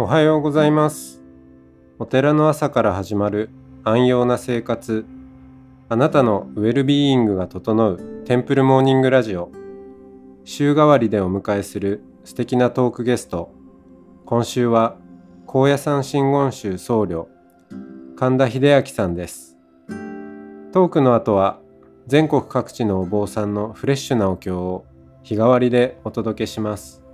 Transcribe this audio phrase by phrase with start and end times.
[0.00, 1.20] おはようございます。
[1.98, 3.50] お寺の朝から始まる
[3.84, 5.04] 安養な生活。
[5.90, 9.52] あなたのウェルビーイングが整うテンプルモーニングラジオ。
[10.44, 13.52] 週替わりでお迎えする素敵なトークゲスト。
[14.24, 14.96] 今週は
[15.44, 17.26] 高野山真言宗僧侶
[18.16, 19.58] 神田秀明さんです。
[20.72, 21.60] トークの後は
[22.06, 24.86] 全国各地のお坊さんのフレッシュなお経を
[25.22, 27.04] 日替わりでお届けします。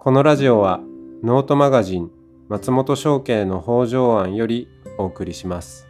[0.00, 0.80] このラジオは
[1.22, 2.10] ノートマガジン
[2.48, 5.88] 松本商家の北条案よりお送りします。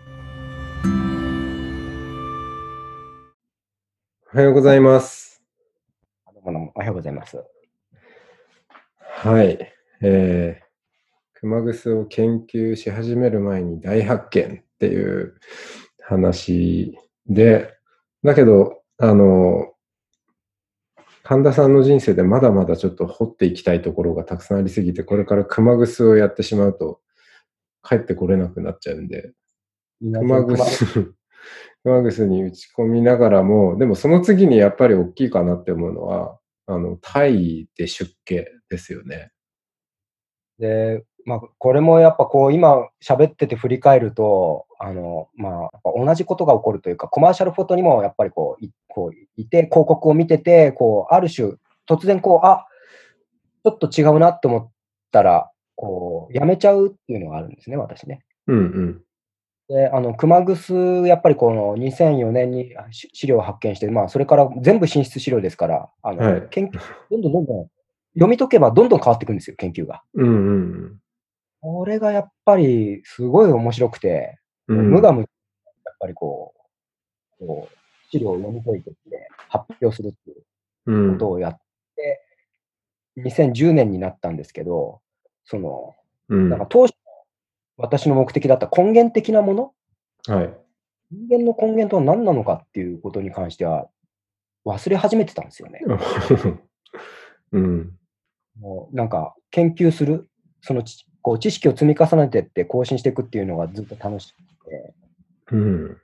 [4.32, 5.42] おはようございます。
[6.32, 7.42] どうもおはようございます。
[9.00, 9.58] はい、
[10.00, 15.34] えー、熊楠を研究し始める前に大発見っていう
[16.02, 16.96] 話
[17.26, 17.74] で
[18.22, 19.72] だけどあの
[21.28, 27.00] 神田さんの人生でまだまだちょっと掘っていきたいところがたくさんありすぎて、これから熊楠をやってしまうと、
[27.82, 29.32] 帰ってこれなくなっちゃうんで、
[30.00, 31.16] 熊楠、
[31.82, 39.32] 熊楠に打ち込みながらも、でもその次にやっぱり大きいかなって思うのは、あの、タイで出家ですよね。
[40.60, 51.54] で、まあ、これもやっぱこう、今喋ってて振り返ると、あの、まあ、同じことが起こるというか、コマーシャルフォトにもやっぱりこう、いこういて、広告を見てて、こう、ある種、
[51.88, 52.66] 突然こう、あ
[53.64, 54.70] ちょっと違うなって思っ
[55.10, 58.24] たら、こう、やめちゃうっていうのがあるんですね、私ね。
[58.46, 59.02] うんうん。
[59.68, 66.78] で、あの、熊楠、やっぱりこの2004年にし資料を発見して、まあ、それから全部進出資料ですから、あの、はい研究、
[67.10, 67.66] どんどんどんどん、
[68.14, 70.02] 読み解けばどんどん変わっていくんですよ、研究が。
[70.14, 71.00] うんうん
[71.66, 74.78] これがやっぱりすごい面白くて、うん。
[74.78, 75.28] うん無我夢、やっ
[75.98, 76.54] ぱりこ
[77.40, 77.76] う、こう
[78.08, 78.92] 資料を読み解いて
[79.48, 80.44] 発表するっていう
[80.86, 81.60] うんことをやっ
[81.96, 82.22] て、
[83.16, 85.00] 2010年になったんですけど、
[85.44, 85.96] その、
[86.28, 86.94] うんなんか当初、
[87.76, 89.72] 私の目的だった根源的なもの、
[90.28, 90.54] はい。
[91.10, 93.88] 人間の根源とは何なのかっていうことに関しては、
[94.64, 95.80] 忘れ始めてたんですよね。
[97.50, 97.98] うん。
[98.60, 100.28] もうなんか研究する、
[100.60, 104.36] そのちこう知識を積み重ねてって更新していくっていうのがずっと楽しく
[104.70, 104.94] て、
[105.50, 105.98] うん。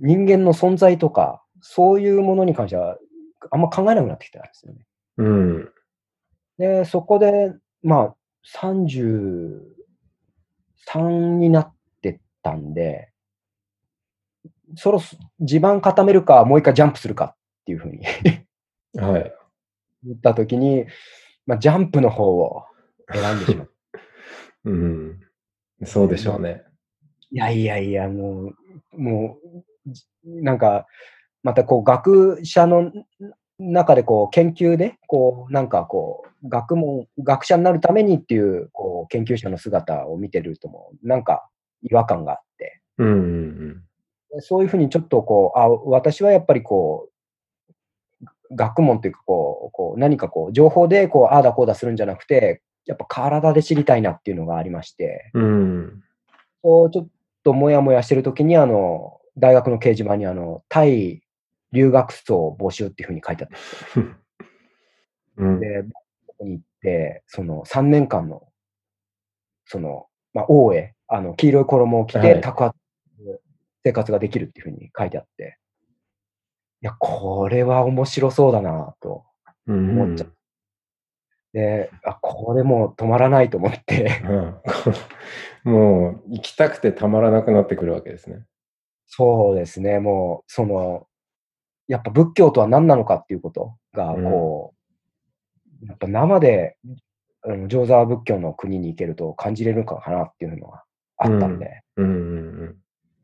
[0.00, 2.98] 人間の存在とか、そういうものに関しては、
[3.52, 4.80] あんま考えなくなってきたんですよね。
[5.18, 5.70] うん。
[6.58, 8.16] で、そこで、まあ、
[8.56, 9.60] 33
[11.38, 13.12] になってったんで、
[14.74, 18.04] そろそ地盤固めるか、もう一回ジャンプするかっていうふうに
[19.00, 19.32] はい。
[20.02, 20.86] 言ったときに、
[21.46, 22.64] まあ、ジャンプの方を
[23.12, 23.72] 選んでしまう。
[24.70, 25.20] うん。
[25.84, 26.62] そうでしょうね。
[27.30, 28.52] いやいやいや、も
[28.94, 29.38] う、も
[29.86, 30.86] う、じなんか、
[31.42, 32.92] またこう、学者の
[33.58, 41.48] 中でこう、研究で、こう、なんかこう、学問、学者になるためにっていう、こう、研究者の姿を見てるとも、なんか
[41.82, 43.82] 違和感があって、うんうん
[44.30, 55.42] でそういうふうにちょっとこう、あ、私はやっぱりこう、学問というかこう、こう何かこう、情報でこう、ああだこうだするんじゃなくて、やっぱ体で知りたいなっていうのがありまして、うん。
[55.42, 55.46] う
[55.82, 56.04] ん。
[56.64, 57.08] そうちょっ
[57.44, 61.22] ともやもやしてるときに、あの、大学の掲示板に、あの、タイ
[61.72, 64.18] 留学生募集っていうふうに書いてあったんです
[65.36, 65.60] うんよ。
[65.60, 65.82] で、
[66.26, 68.48] そこに行って、その3年間の、
[69.66, 72.76] その、まあ、王へ、あの、黄色い衣を着て、はい宅泊
[73.84, 75.58] 生活ができるっていうふうに書いてあって、
[76.82, 79.24] いや、これは面白そうだなと
[79.66, 80.37] うん思っちゃう。
[81.58, 84.22] で、あ、これもう止まらないと思って、
[85.64, 85.72] うん。
[85.74, 88.44] もう行きたくてたまらなくなってくるわけですね。
[89.06, 91.08] そうですね、もう、その、
[91.88, 94.24] やっぱ仏教とは何なのかっていうことが、うん。
[94.24, 94.74] こ
[95.82, 96.76] う、やっぱ生で、
[97.66, 100.84] 上座仏教の国に行けると感じれるのかなっていうのが
[101.16, 102.06] あったんで、うん。
[102.06, 102.08] う
[102.66, 102.76] ん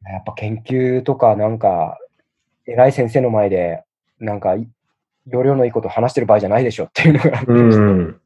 [0.07, 1.99] やっぱ研究とかなんか、
[2.67, 3.85] 偉い先生の前で、
[4.19, 4.69] なんか、い
[5.27, 7.73] 容量のいいこと話してる場合じゃないでしょっていうのが、うん。
[7.73, 8.21] うん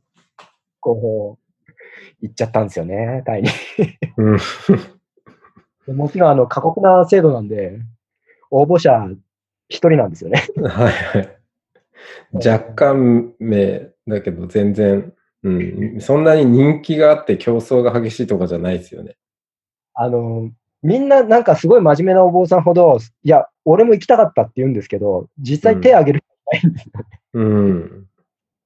[0.81, 1.73] こう、
[2.23, 3.49] 言っちゃったんですよね、タイに。
[4.17, 4.39] うん。
[5.87, 7.81] でもちろん、あの、過酷な制度なんで、
[8.51, 9.09] 応募者
[9.69, 10.47] 一人なんですよね。
[10.57, 11.39] はいはい。
[12.33, 19.17] 若干名だけど全然、うん、そんなに人気があって競争が激しいとかじゃないですよね。
[19.95, 20.51] あの、
[20.83, 26.93] みんななんかすごい真面目なお坊さんほど、いや、俺も行きたかったって言うんですけど、実際手挙げる人いないんですよ。
[27.35, 28.07] うん。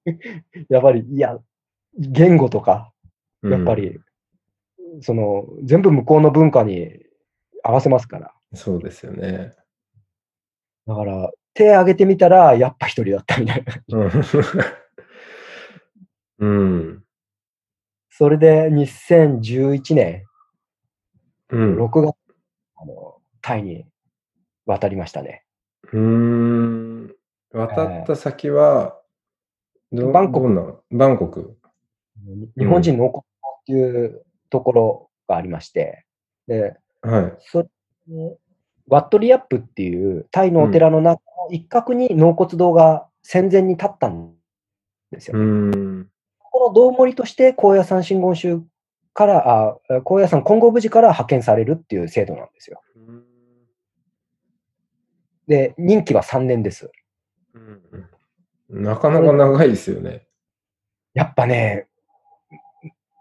[0.68, 1.38] やっぱり、いや、
[1.98, 2.92] 言語とか、
[3.42, 3.74] うんやっぱ。
[3.74, 3.98] り、
[5.00, 6.90] その、全部向こうの文化に
[7.62, 8.32] 合わせますから。
[8.54, 9.52] そうですよね。
[10.86, 13.98] だから、手挙げてみたら、やっぱ一人だったみたいな。
[13.98, 14.10] うん。
[16.38, 17.04] うん。
[18.10, 20.24] それで2011年
[21.50, 21.76] うん。
[21.76, 22.14] 6月、
[22.76, 23.86] あの、タイに
[24.66, 25.44] 渡りましたね。
[25.92, 27.14] うーん。
[27.52, 28.98] 渡った先は、
[29.92, 30.74] どバンコクどんな？
[30.90, 31.58] バンコク。
[32.56, 36.04] 日本人の王国っていうところがありまして、
[36.46, 37.36] で、はい。
[37.40, 37.66] そ
[38.88, 44.32] ワットリアップっていうタイのお寺の中の一角に納骨堂が戦前に立ったん
[45.10, 45.38] ですよ。
[45.38, 46.08] うーん。
[46.38, 48.62] この道盛りとして高野山真言宗
[49.14, 52.82] から、あ高野山金剛無寺から派遣されるっていう制度なんですよ。
[55.46, 56.90] で、任期は3年です。
[57.54, 57.82] うん
[58.72, 60.26] なかなか長いですよね。
[61.12, 61.88] やっぱね、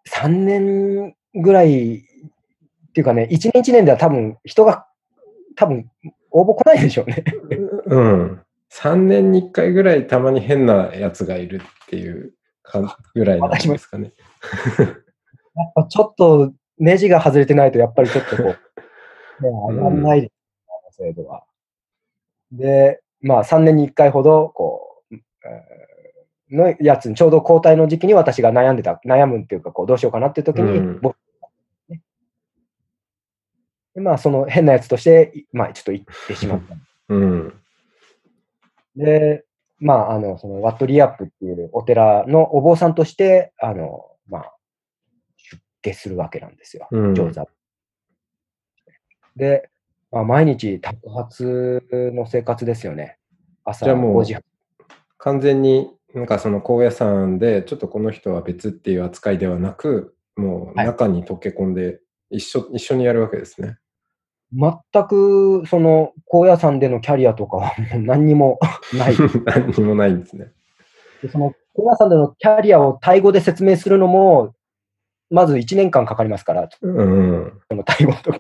[0.10, 4.88] 3年ぐらいっていうかね、1年1年では多分人が
[5.56, 5.90] 多分
[6.32, 7.24] 応募来ないでしょうね。
[7.86, 8.42] うん。
[8.72, 12.34] 3年に1回ぐらいたまに変なやつがいるっていう
[12.64, 14.14] かぐらいなんですかね。
[14.80, 18.56] やっぱちょっとネジが外れてないと、やっぱりちょっとこう、ね、
[19.50, 20.32] 上がんないで
[20.92, 21.44] す、制度は。
[22.52, 25.81] で、まあ3年に1回ほど、こう、えー
[26.52, 31.02] のやつに、ちょうど交代の時期に私が悩んでた、悩むっていうか、こう、どうしようかなっていう時に、うん
[33.94, 36.76] でまあ、その変なやつとして、いまあ、ちょっと行ってしまった。
[37.10, 37.54] うん。
[38.96, 39.44] で、
[39.80, 44.54] まあ、あの、その、ワットリアップっていうお寺のお坊さんとして、あの、まあ、
[45.36, 46.88] 出家するわけなんですよ。
[46.92, 47.46] うん上座。
[49.36, 49.70] で、
[50.12, 53.18] まあ、毎日宅発の生活ですよね。
[53.64, 54.44] 朝じゃあもう5時半。
[55.18, 62.00] 完全になんかその高野山でちょっとこの人は別っていう扱いではなく、もうはい中に溶け込んで
[62.30, 63.78] 一緒、一緒にやるわけですね。
[64.54, 68.60] 全く、その、高野山でのキャリアとかはもう何にも
[68.98, 69.16] ない。
[69.46, 70.52] 何にもないんですね。
[71.22, 74.54] でその、高野山でのキャリアをタイ語で説明するのも、
[75.30, 77.60] まず1年間かかりますから、うん。
[77.70, 78.34] そのタイ語と、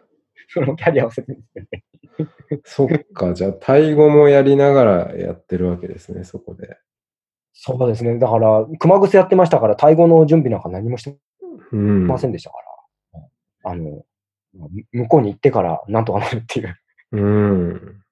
[0.48, 1.36] そのキャリアを説明。
[2.64, 6.78] そっか、じゃあ、タイ語もやりながらやってるわけですね、そこで。
[7.60, 8.18] そうですね。
[8.18, 11.18] だから、熊癖やってましたから、タイ語の準備なんか何もして
[11.72, 12.06] うん。
[12.06, 12.56] ませんでしたか
[13.14, 13.70] ら。
[13.72, 14.04] あの、
[14.92, 16.76] 向こうに行ってからなんとかなるっていう。
[17.12, 18.02] うん。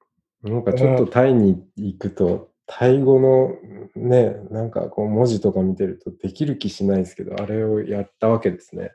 [0.43, 3.55] なんかちょっとタイに行くと、タイ語の
[3.95, 8.91] ね、なんかこう文字とか見てるとできる気しないですけど、あれをやったわけですね。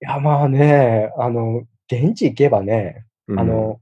[0.00, 3.80] いや、まあね、あの、現地行けばね、うんあの、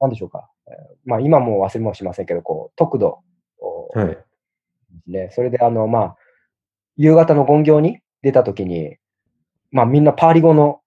[0.00, 0.48] なんでしょうか。
[0.68, 0.74] えー
[1.04, 3.18] まあ、今も忘れもしませんけど、こう、特度
[3.58, 4.25] をはい。
[4.90, 5.30] ですね。
[5.32, 6.16] それで、あの、まあ、
[6.96, 8.96] 夕方の勤行に出たときに、
[9.70, 10.80] まあ、みんなパーリ語の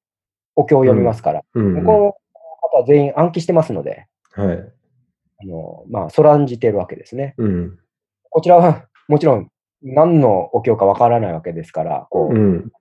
[0.55, 2.13] お経を読みますから、うん向こうの
[2.61, 4.57] 方は全員暗記してますので、はい。
[5.41, 7.33] あの、まあ、そらんじてるわけですね。
[7.37, 7.79] うん。
[8.29, 9.49] こちらは、もちろん、
[9.81, 12.71] 何のお経かわからないわけですから、こう、うん。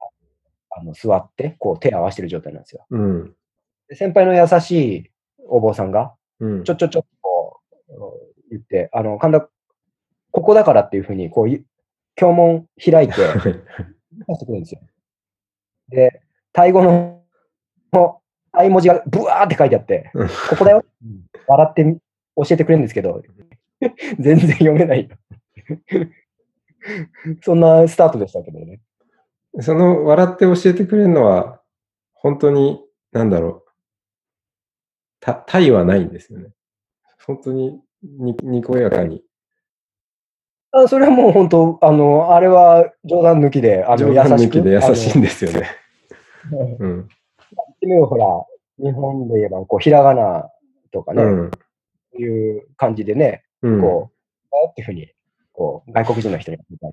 [0.71, 2.85] あの座って、こう、手を合わせてる状態なんですよ。
[2.91, 3.35] うん。
[3.89, 5.11] で先輩の優しい
[5.49, 6.65] お坊さんが、うん。
[6.65, 7.61] ちょちょちょっと
[8.51, 9.49] 言って、あの、神田、
[10.39, 11.65] ここだからっていうふうに、こうい、
[12.15, 13.43] 経文開いて、はい
[14.29, 14.81] 出してくるんですよ。
[15.89, 17.23] で、タイ語の、
[17.93, 18.21] の
[18.53, 20.85] タイ文字がブワーって書いてあって、うんここだよ。
[21.49, 21.99] 笑ってみ
[22.37, 23.21] 教えてくれるんですけど、
[24.21, 25.09] 全然読めない。
[27.43, 28.81] そんなスタートでしたけどね。
[29.61, 31.61] その笑って教えてくれるのは、
[32.15, 33.71] 本当に、なんだろう。
[35.21, 36.51] た、タイはないんですよね。
[37.27, 39.23] 本当にに、にこやかに。
[40.71, 44.59] あそれはもう本当、あの、あれは冗談抜きで、あの、冗談優しく。
[44.59, 45.71] 抜きで優しいんですよね。
[46.53, 46.79] うん。
[46.79, 47.09] 言っ
[47.81, 48.27] てみればほら、
[48.79, 50.51] 日本で言えば、こう、ひらがな
[50.93, 51.51] とかね、うん。
[52.19, 53.81] いう感じでね、うん。
[53.81, 54.11] こ
[54.53, 55.11] う、あっていうふうに、
[55.53, 56.93] こう、外国人の人に見たり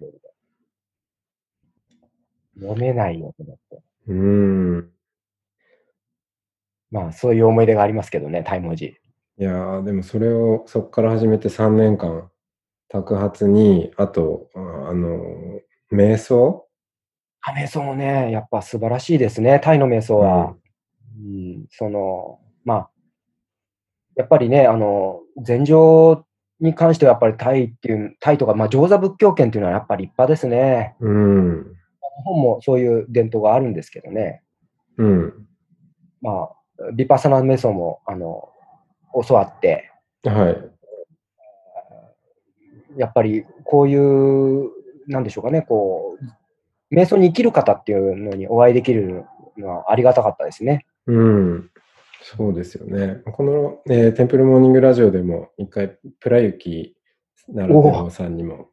[2.60, 3.84] 読めないよと思って。
[4.08, 4.90] うん。
[6.92, 8.86] まあ、そういう思い出がありますけどね、タイ文字。
[9.38, 12.30] いやー、でもそれをそこから始めて3年間、
[12.90, 15.20] 托発に、あと、ああの、
[15.92, 16.68] 瞑想？
[17.42, 20.56] あ瞑想もね、やっぱ素晴らしいですね、タイの瞑想は。
[21.18, 22.90] うん、その、まあ、
[24.16, 26.26] やっぱりね、あの、禅情
[26.60, 30.96] に関してはやっぱりタイっていう、タイとか、まあ、上座仏教圏っていうのはやっぱり立派ですね。
[31.00, 31.64] うん。
[31.64, 34.42] 日本もそういう伝統があるんですけどね。
[34.98, 35.48] うん。
[36.22, 36.50] ま
[36.80, 38.50] あ、ビパッサナ瞑想も、あの、
[39.28, 39.92] 教わって、
[40.24, 40.75] はい。
[42.98, 44.72] やっぱりこういう、
[45.08, 46.18] なんでしょうかね、こ
[46.92, 49.26] う、瞑想に生きる方っていうのにお会いできる
[49.58, 50.86] のはありがたかったですね。
[51.08, 51.72] うん。
[52.22, 53.22] そうですよね。
[53.26, 56.96] この、えーテンプルモーニングラジオでも一回、プラユキ
[57.54, 58.70] 奈良天皇さんにも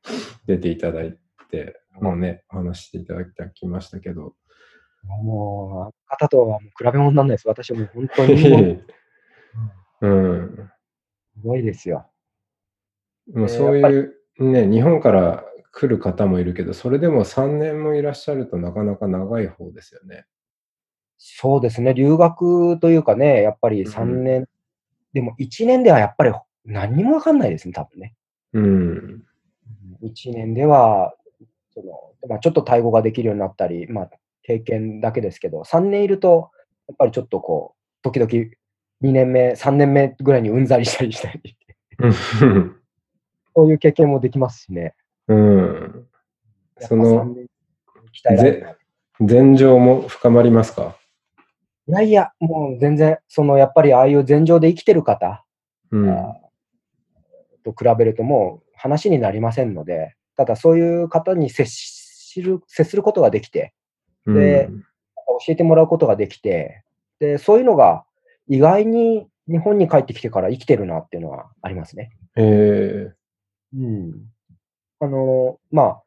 [0.47, 1.13] 出ていただいっ
[1.51, 4.35] て、もうね、お話ししていただきましたけど。
[5.23, 7.49] もう、方とはもう比べ物にならないです。
[7.49, 8.81] 私はもう本当に
[10.01, 10.71] うん。
[11.35, 12.07] すごいですよ。
[13.35, 20.27] もうそういうね、日本から来る方もいるけど、それでも3年もいらっしゃるとなかなか長い方ですよね。
[21.19, 24.49] そうですね、留学というかね、やっぱり3年、
[25.13, 26.33] でも1年ではやっぱり
[26.65, 28.15] 何にもわかんないですね、多分ね。
[28.55, 29.23] うん。
[30.03, 31.15] 1年では、
[31.75, 34.11] そのまあ、ちょっとタイ語ができるようになったり、まあ、
[34.43, 36.51] 経験だけですけど、3年いると、
[36.89, 41.57] やっぱりちょっとこう、時々2年目、3年目ぐらいにうんざりしたりしたり、
[43.55, 44.95] そういう経験もできますしね。
[45.29, 46.07] うん。
[46.79, 47.47] その3年
[48.25, 48.77] 鍛えられるな
[49.27, 50.97] 前情も深まりますか？
[51.89, 55.45] いやいや、もう全然、そのやっぱりああいう前情で生きてる方、
[55.91, 56.07] うん。
[57.65, 63.75] と比べるともう話になりませんので、ただそういう方に接する接することができて、
[64.27, 64.69] で
[65.47, 66.83] 教えてもらうことができて、
[67.21, 68.05] でそういうのが
[68.49, 72.11] 意外に日本に帰ってきてから生きてるなっていうのはありますね。
[72.37, 73.13] え
[73.77, 74.27] うん。
[75.01, 76.03] あの、まあ、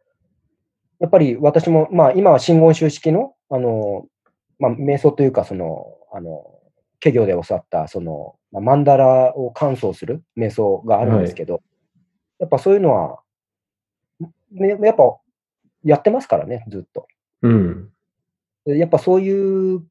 [1.00, 4.06] やっぱり私も、まあ今は真言宗式の、あの、
[4.60, 6.46] まあ瞑想というか、その、あの、
[7.02, 11.62] 華業で教わった、その、まあ、マンダラを乾燥する瞑想があるんですけど、
[12.40, 13.20] やっぱそういうのは、
[14.52, 15.18] ね、やっぱ
[15.84, 17.08] やってますからね、ずっと。
[17.44, 17.90] ー、うん。
[18.66, 19.86] でやっぱそういう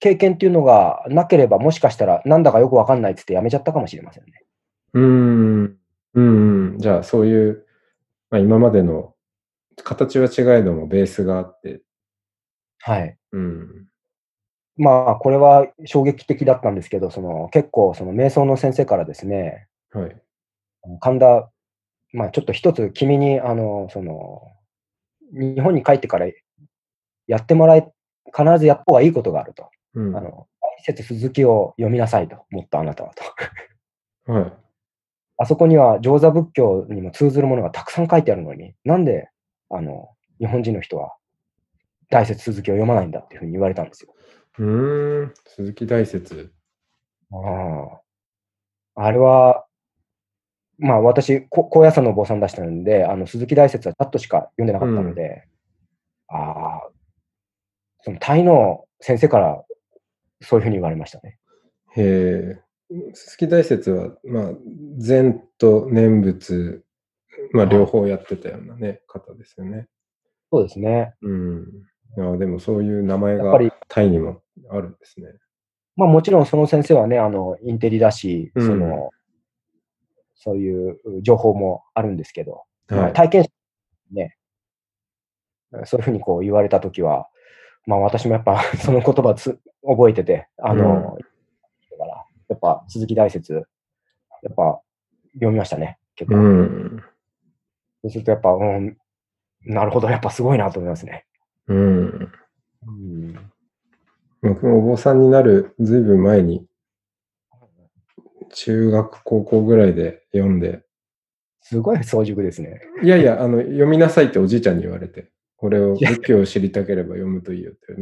[0.00, 4.32] 経験っていうのがなければ、もしかしたらなんだかよくわかんないっつってやめちゃったかもしれませんね。
[4.94, 5.79] うん。
[6.14, 6.78] うん。
[6.78, 7.66] じゃあ、そういう、
[8.30, 9.14] まあ、今までの
[9.84, 11.82] 形は違えども、ベースがあって、
[12.80, 13.16] はい。
[13.32, 13.86] うん。
[14.76, 20.16] まあ、これは衝撃的だったんですけど、その結構、その瞑想の先生からですね、はい。
[21.00, 21.50] 神田、
[22.12, 24.42] まあ、ちょっと一つ君に、あの、その、
[25.32, 26.26] 日本に帰ってから
[27.26, 27.92] やってもらえ、
[28.26, 29.70] 必ずやった方がいいことがあると。
[29.94, 30.16] うん。
[30.16, 33.22] あの、大説続きを読みなさいと、もっとあなたはと。
[34.32, 34.59] はい。
[35.42, 39.30] あそこには上座仏教にも通ずるものがたくさん書いてあるのに、なんで、
[39.70, 41.14] あの、日本人の人は
[42.10, 44.14] 大説続きを読まないんだっていうふうに言われたんですよ。
[44.58, 45.34] うーん。
[45.46, 46.52] 鈴木大説。
[47.32, 47.36] あ
[48.96, 49.02] あ。
[49.06, 49.64] あれは、
[50.76, 55.44] まあ私、こ高野山のお坊さん出したので、あの鈴木大説はちょっとしか読んでなかったので、
[56.28, 56.90] ああ、
[58.02, 59.64] そのタイの先生から
[60.42, 61.38] そういうふうに言われましたね。
[61.96, 62.02] へ
[62.58, 62.69] え。
[63.14, 64.52] 鈴木大説は、まあ、
[64.98, 66.84] 禅と念仏、
[67.52, 69.88] まあ、はい両方やってたようなね、方ですよね。
[70.52, 71.14] そうですね。
[71.22, 71.66] うん。
[72.18, 75.28] あでもそういう名前がやっぱりタイにもあるんですね。
[75.96, 79.10] まあもちろんその先生はね、あの、インテリだし、うんその、
[80.34, 83.10] そういう情報もあるんですけど、まはい。
[83.10, 83.50] あ体験者
[84.12, 84.36] ね、
[85.84, 87.28] そういうふうにこう言われたときは、
[87.86, 91.16] まあ私もやっぱその言葉つ覚えてて、あの、
[92.50, 93.60] やっぱ鈴木大説、や
[94.50, 94.82] っぱ
[95.34, 96.42] 読みましたね、結う構。
[96.42, 97.02] ん。
[98.02, 98.96] そうするとやっぱ、うん、
[99.62, 101.26] なるほど、やっぱすごいなと思いますね。
[101.68, 102.32] うん。
[102.86, 103.50] うん、
[104.42, 106.66] 僕もお坊さんになるずいぶん前に、
[108.52, 110.82] 中学、高校ぐらいで読んで、
[111.60, 112.80] すごい早熟ですね。
[113.02, 117.92] いやいや、あの、読みなさいっておじいちゃんに言われて、これを仏教を知りたければ読むといいよって、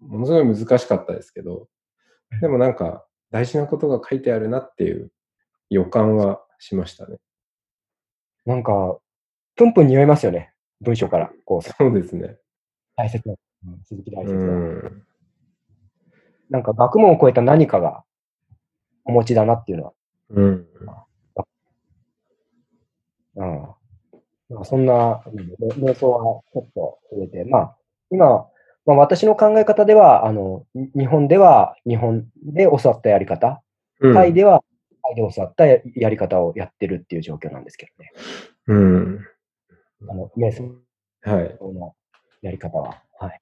[0.00, 1.68] ものすごい難しかったですけど、
[2.40, 5.10] でもなんか大事なことが書いてあるなっていう
[5.70, 7.16] 予感はしましたね。
[8.44, 8.98] なんか、
[9.56, 11.32] プンプン匂いますよね、文章から。
[11.46, 12.36] こう、そうですね。
[12.94, 13.34] 大切な、
[13.66, 14.54] うん鈴木大う説は。
[14.54, 15.02] ん。
[16.50, 18.04] なんか学問を超えた何かが
[19.06, 19.92] お持ちだなっていうのは。
[20.30, 20.44] うん。
[23.36, 23.60] うん。
[24.50, 27.76] まあ、そんな、うん瞑想はちょっと入れて、まあ、
[28.10, 28.46] 今、
[28.84, 33.62] まあ、私の考え方では、あの、に日本では日本で教わったやり方、
[34.00, 34.64] うんタイでは
[35.04, 38.12] タイで教わったややり方をやってるっていう状況なんですけどね。
[38.66, 39.26] うん。
[40.08, 40.74] あの、瞑想
[41.22, 41.56] はい。
[41.60, 41.94] の
[42.40, 43.00] やり方は。
[43.20, 43.40] はい。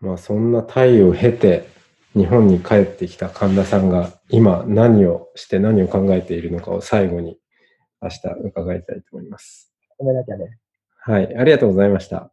[0.00, 1.68] まあそんなタイを経て
[2.14, 7.38] 日本に帰ってきた神田さんが今何をして何を考えているのかを最後に
[8.00, 9.70] 明日伺いたいと思います。
[9.98, 10.58] ごめんなきゃね。
[10.98, 11.36] はい。
[11.36, 12.32] ありがとうございました。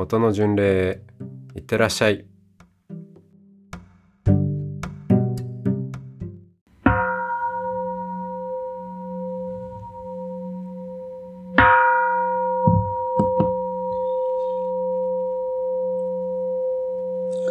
[0.00, 1.02] 音の巡礼
[1.56, 2.24] いってらっしゃい。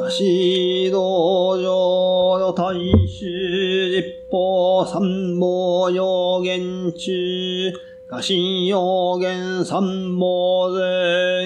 [0.09, 2.73] し道場の大
[3.09, 5.01] 衆実法三
[5.37, 7.73] 宝要言中、
[8.09, 11.36] 家臣要言三宝前、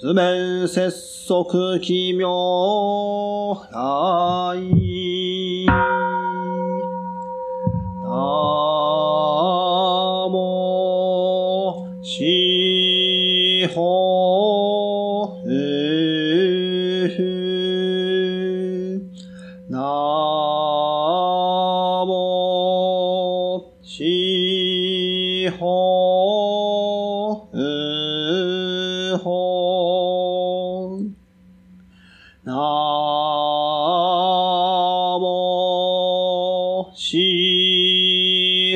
[0.00, 0.92] 図面節
[1.26, 2.28] 足奇妙
[3.72, 4.87] 愛。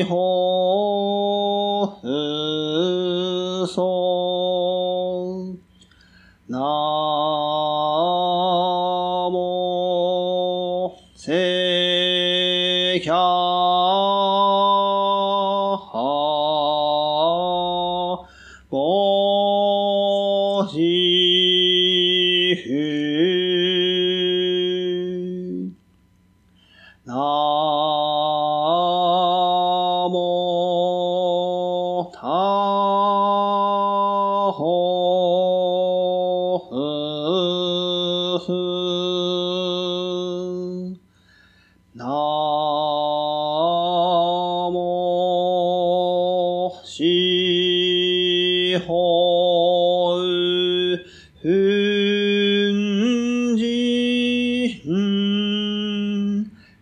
[0.07, 0.62] 法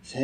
[0.02, 0.18] Sekan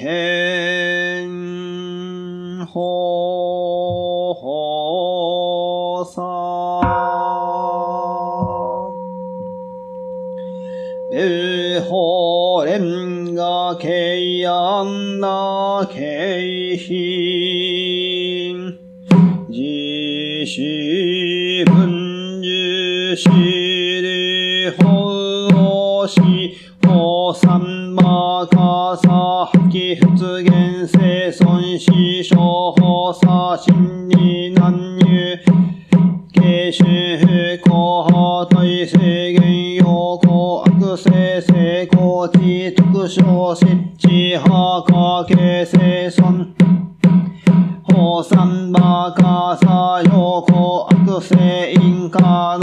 [0.00, 0.39] Okay.
[52.12, 52.58] 三馬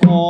[0.00, 0.25] か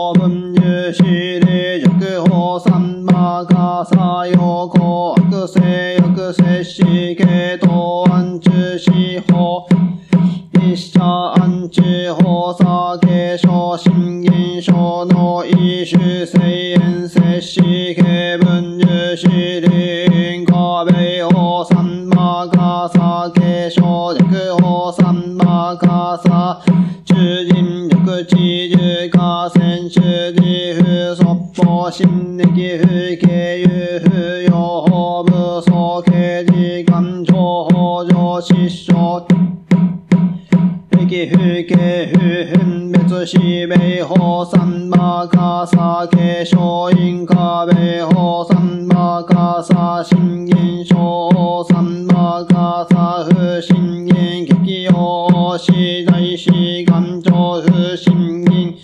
[45.66, 58.76] さけ小因かべ法三馬かさ信玄小三馬かさ不信玄激用し大志願長不信玄。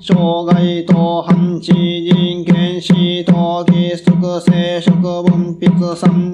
[0.00, 6.27] 障害と反地人権士と基則生殖分泌三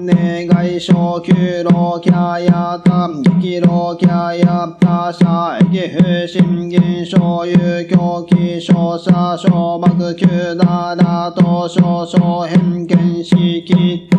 [0.75, 3.07] 年外小九老キャヤタ
[3.39, 14.09] 激老キャヤタ社駅不信玄所有狂気勝者小幕九ダダと少々偏見式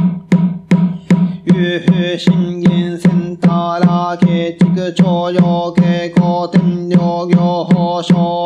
[1.44, 8.45] 有風信玄センターラケ畜徴用傾向天領業法小悪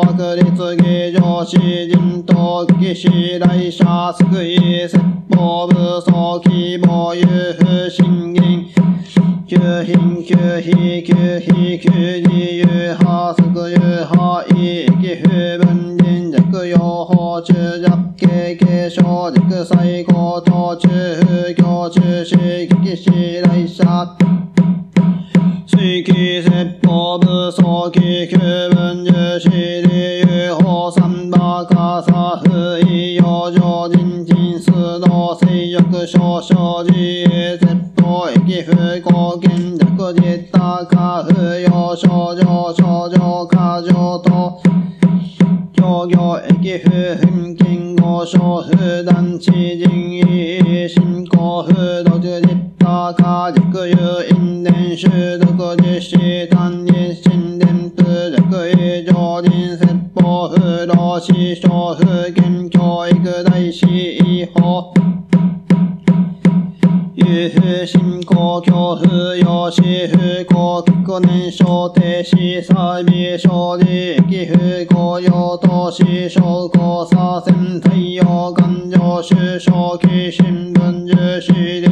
[1.41, 3.83] 儀上詩人と騎士来者
[4.31, 4.99] 救い説
[5.29, 8.65] 法武装希望有風信玄
[9.47, 11.15] 九品九比九
[11.47, 16.77] 比九自由派即有派異域不分人弱用
[17.07, 24.40] 法中弱系継承弱最高等中風教中士騎士来者
[25.81, 26.11] 水気
[26.43, 44.61] 説法武装気九分重視理由法三馬かさ不意養生人人数の性欲少々自由説法駅不公見弱実多か不要症状症状過剰と
[45.73, 52.50] 協業駅不返金合小不断地人意進行不独実
[52.91, 60.57] 多か熟有因伝習読実施単日新伝不弱以上人説法不
[60.93, 62.03] 老死小不
[62.35, 63.87] 見教育大師
[64.19, 64.91] 違法
[67.15, 81.90] 有風信仰恐怖用紙不幸確年少停止サビ生理駅不公用投資証拠左遷太陽感情収賞期新聞重視理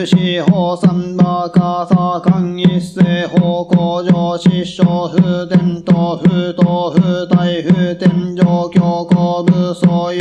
[0.00, 10.20] 福祉法三馬かさ間一世方向上失笑不伝統不当不大不天上強行部そうい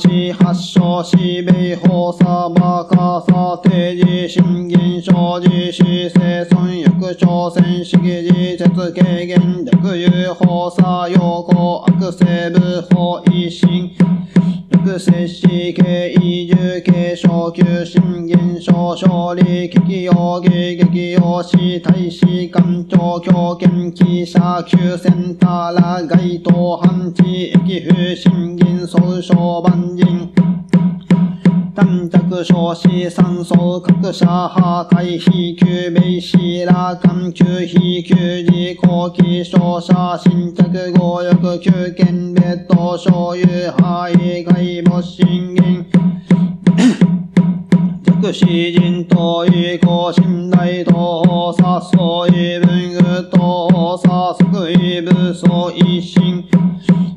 [0.00, 13.90] し発症し米法サバカサ定時審議生じし生存欲朝鮮主義事節軽減略有法作用行悪性部法維新
[14.70, 18.19] 略摂氏経移住継承級新
[18.60, 20.12] 現象勝利危機用
[20.44, 30.30] 義激用し大使官庁強権記者旧センターら該当反地駅風新銀総称万人
[31.74, 40.64] 短着少子三層各社破壊非救命死羅漢救非救事後期勝者新着
[40.98, 43.46] 合欲救権別途所有
[43.78, 45.86] 範囲外没信玄
[48.22, 56.44] 弱視人と意向信頼と殺相異文具と殺即位武装一心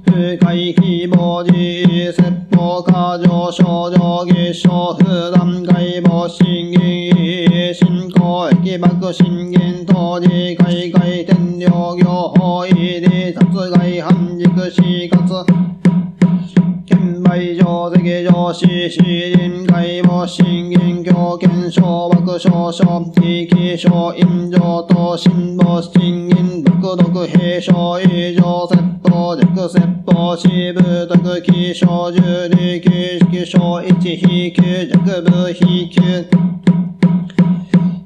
[0.05, 15.62] 不快希望自説法過剰症状儀症不断外母信義信仰駅爆信玄当時海外天領業法医で殺害反軸死活
[17.84, 19.02] 売上席上司詩
[19.36, 36.26] 人外母信玄教権小爆少々地域小陰上と新母信玄独独兵小以上説法弱説法支部特記小重力式小一非級弱部非級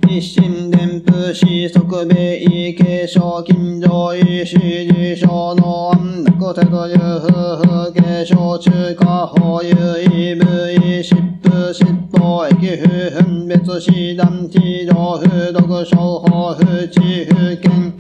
[0.10, 6.17] 一心伝布子即米異継承近所異士事象の安
[6.48, 11.84] 楽手という夫婦継承中華法有異部異疾風疾
[12.14, 17.94] 法駅不分別師団地上不独商法不知不見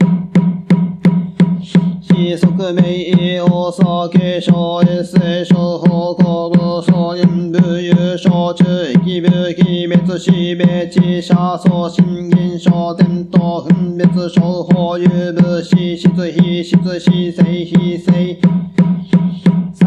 [2.02, 17.98] 四則名大佐継承一世小法公部総人部優勝中域部非別死別地者総新現象伝統分別商法有部死質非質死生非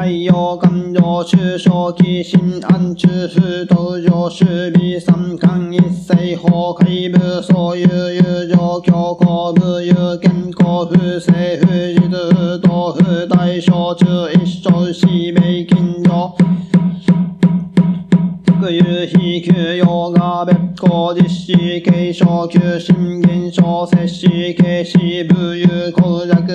[0.00, 16.34] 採用感情中小期新安中不登場守備三冠一世法海部そういう友情強行部有健康不正不実不当小不大小中一小四名近所。
[18.60, 25.39] 学有非休用が別行実施継承休心現象摂氏形式武勇公弱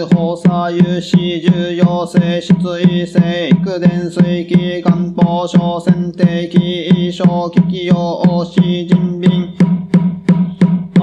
[0.10, 9.56] 放射有視重要性出位性育伝水気漢方小選定期小危機用し人民。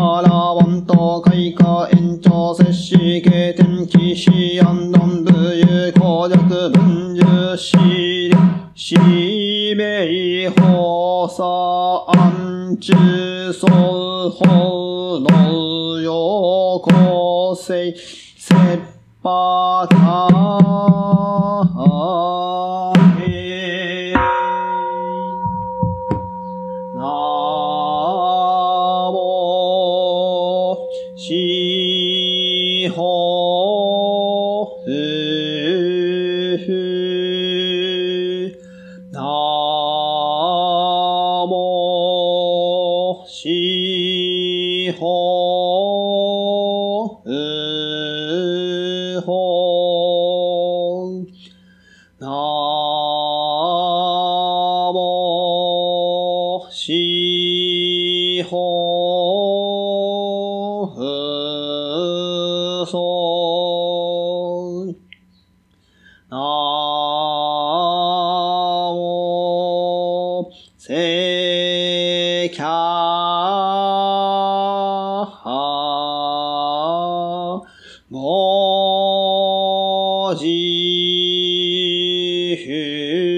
[0.05, 8.33] アラワンと開花延長摂氏経天気死安論武勇公弱文重視
[8.75, 8.97] 死
[9.77, 13.69] 命放射安中総
[14.31, 18.92] 法の陽光性切
[19.25, 19.29] 羽
[19.87, 19.87] へ
[82.73, 83.32] じ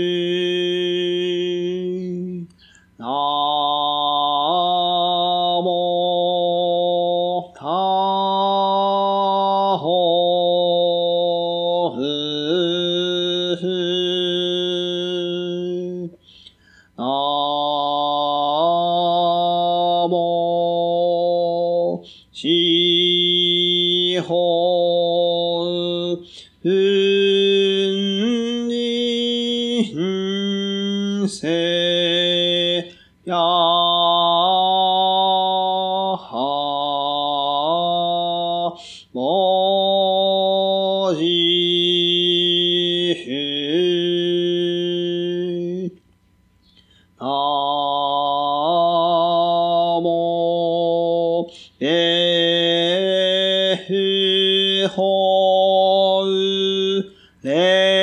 [57.44, 57.93] れ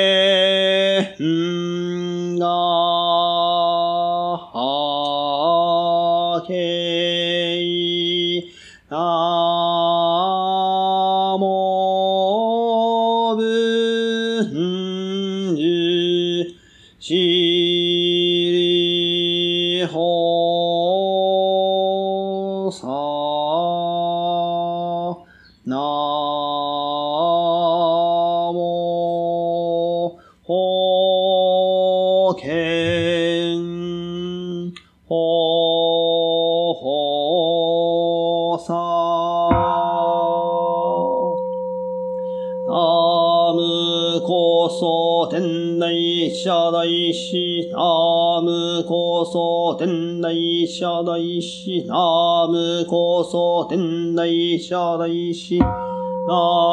[55.32, 55.66] 社大師ナ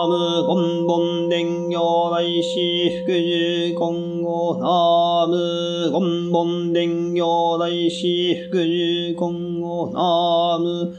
[0.07, 10.93] ムゴンボン伝行大師福寿今後ナムゴンボン伝行大師福寿今後ナム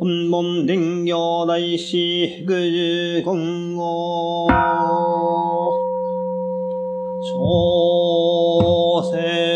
[0.00, 4.48] 本門伝行大師福寿今後
[7.22, 9.47] 小生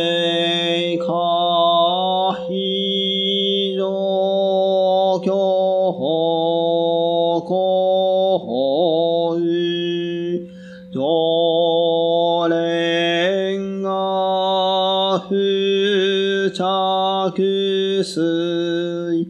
[17.30, 19.28] 着水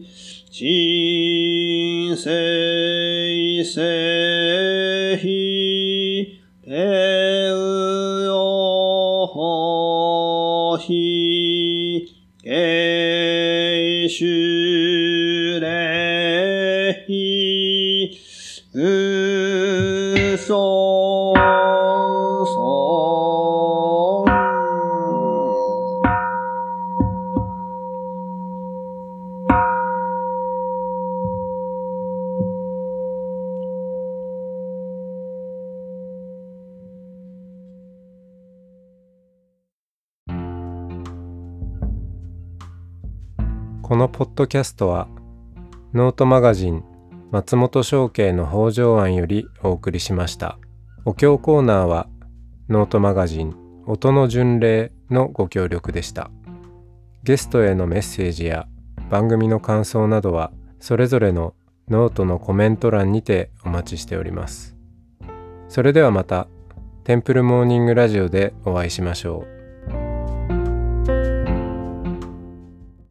[0.49, 12.07] 人生せひてうよほひ
[12.41, 18.11] けしゅれひ
[18.73, 20.92] うそそ
[44.03, 45.07] のポッドキャストは
[45.93, 46.83] ノートマガジン
[47.31, 50.59] 松本紹圭の方丈庵よりお送りしました。
[51.05, 52.09] お経コーナーは
[52.67, 56.31] ノートマガジン音の巡礼のご協力でした。
[57.23, 58.67] ゲストへのメッセージや
[59.09, 61.53] 番組の感想などはそれぞれの
[61.87, 64.75] ノートのコメント欄にてお待ちしております。
[65.69, 66.49] それではまた
[67.05, 69.52] テンプルモーニングラジオでお会いしましょう。